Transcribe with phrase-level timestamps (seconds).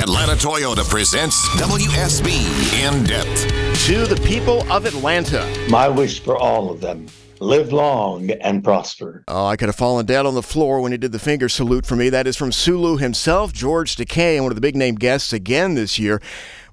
[0.00, 2.32] Atlanta Toyota presents WSB
[2.82, 3.46] In Depth.
[3.84, 5.46] To the people of Atlanta.
[5.68, 7.06] My wish for all of them
[7.38, 9.22] live long and prosper.
[9.28, 11.84] Oh, I could have fallen dead on the floor when he did the finger salute
[11.84, 12.08] for me.
[12.08, 15.74] That is from Sulu himself, George Takei, and one of the big name guests again
[15.74, 16.22] this year.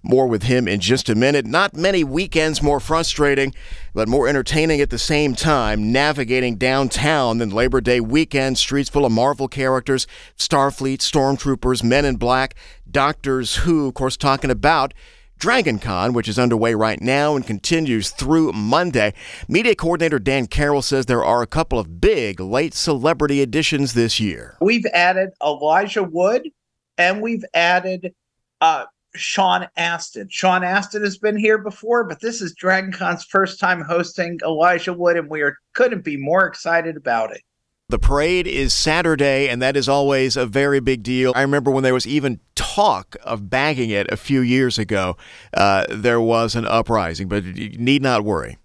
[0.04, 1.46] More with him in just a minute.
[1.46, 3.54] Not many weekends more frustrating,
[3.94, 5.92] but more entertaining at the same time.
[5.92, 10.08] Navigating downtown than Labor Day weekend, streets full of Marvel characters,
[10.38, 12.56] Starfleet, Stormtroopers, Men in Black,
[12.90, 14.94] Doctors Who, of course, talking about
[15.40, 19.14] Dragon Con, which is underway right now and continues through Monday.
[19.48, 24.20] Media coordinator Dan Carroll says there are a couple of big late celebrity additions this
[24.20, 24.58] year.
[24.62, 26.50] We've added Elijah Wood
[26.98, 28.14] and we've added
[28.62, 28.86] uh,
[29.20, 30.28] Sean Astin.
[30.30, 34.94] Sean Astin has been here before, but this is Dragon Con's first time hosting Elijah
[34.94, 37.42] Wood, and we are, couldn't be more excited about it.
[37.90, 41.32] The parade is Saturday, and that is always a very big deal.
[41.36, 45.16] I remember when there was even talk of bagging it a few years ago,
[45.54, 48.58] uh, there was an uprising, but you need not worry.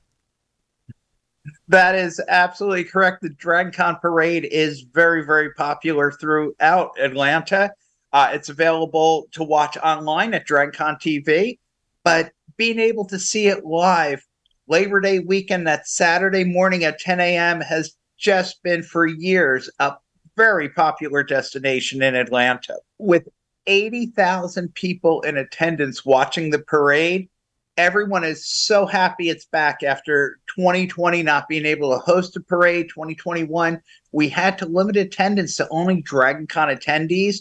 [1.69, 3.23] That is absolutely correct.
[3.23, 7.73] The DragonCon parade is very, very popular throughout Atlanta.
[8.13, 11.59] Uh, it's available to watch online at DragonCon TV,
[12.05, 14.27] but being able to see it live
[14.69, 19.95] Labor Day weekend, that Saturday morning at 10 a.m., has just been for years a
[20.37, 22.77] very popular destination in Atlanta.
[22.99, 23.29] With
[23.67, 27.29] 80,000 people in attendance watching the parade,
[27.77, 32.89] everyone is so happy it's back after 2020 not being able to host a parade.
[32.89, 33.81] 2021,
[34.13, 37.41] we had to limit attendance to only DragonCon attendees.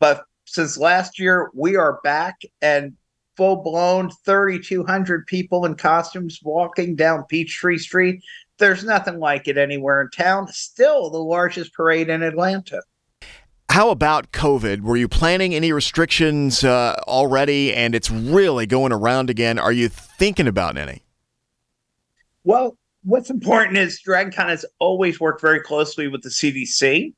[0.00, 2.96] But since last year, we are back and
[3.36, 8.22] full blown 3,200 people in costumes walking down Peachtree Street.
[8.58, 10.48] There's nothing like it anywhere in town.
[10.48, 12.82] Still the largest parade in Atlanta.
[13.70, 14.80] How about COVID?
[14.80, 19.58] Were you planning any restrictions uh, already and it's really going around again?
[19.60, 21.04] Are you thinking about any?
[22.42, 27.14] Well, what's important is DragonCon has always worked very closely with the CDC,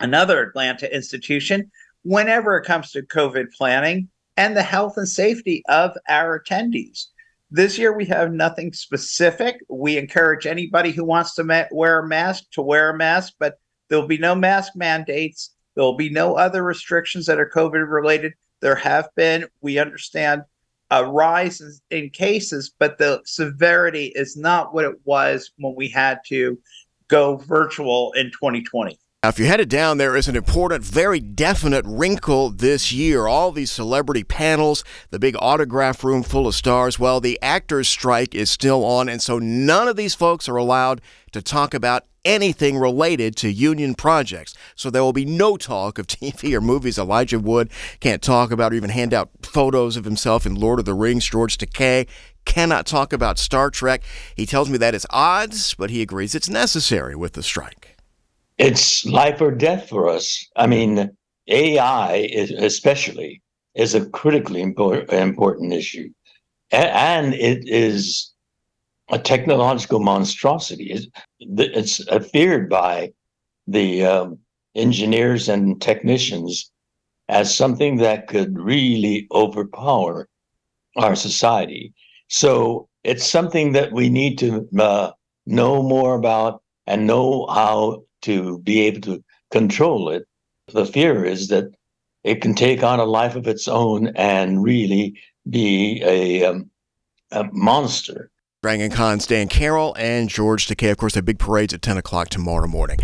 [0.00, 1.70] another Atlanta institution,
[2.04, 7.06] whenever it comes to COVID planning and the health and safety of our attendees.
[7.50, 9.56] This year, we have nothing specific.
[9.68, 13.58] We encourage anybody who wants to ma- wear a mask to wear a mask, but
[13.88, 15.54] there'll be no mask mandates.
[15.74, 18.34] There'll be no other restrictions that are COVID related.
[18.60, 20.42] There have been, we understand,
[20.90, 25.74] uh, a rise in, in cases, but the severity is not what it was when
[25.76, 26.58] we had to
[27.08, 28.98] go virtual in 2020.
[29.24, 33.26] Now, if you headed down, there is an important, very definite wrinkle this year.
[33.26, 36.98] All these celebrity panels, the big autograph room full of stars.
[36.98, 41.00] Well, the actors' strike is still on, and so none of these folks are allowed
[41.32, 44.52] to talk about anything related to union projects.
[44.74, 46.98] So there will be no talk of TV or movies.
[46.98, 47.70] Elijah Wood
[48.00, 51.24] can't talk about or even hand out photos of himself in Lord of the Rings.
[51.24, 52.06] George Takei
[52.44, 54.02] cannot talk about Star Trek.
[54.36, 57.93] He tells me that is odds, but he agrees it's necessary with the strike
[58.58, 60.46] it's life or death for us.
[60.56, 61.10] I mean,
[61.48, 63.42] AI is especially
[63.74, 66.08] is a critically important important issue,
[66.70, 68.32] and it is
[69.10, 70.96] a technological monstrosity.
[71.40, 72.00] It's
[72.32, 73.12] feared by
[73.66, 74.38] the um,
[74.74, 76.70] engineers and technicians
[77.28, 80.28] as something that could really overpower
[80.96, 81.92] our society.
[82.28, 85.12] So it's something that we need to uh,
[85.46, 90.26] know more about and know how to be able to control it.
[90.72, 91.74] The fear is that
[92.24, 95.14] it can take on a life of its own and really
[95.48, 96.70] be a, um,
[97.30, 98.30] a monster.
[98.62, 100.90] Dragon Con, Dan Carroll and George Takei.
[100.90, 102.98] Of course, their big parades at 10 o'clock tomorrow morning.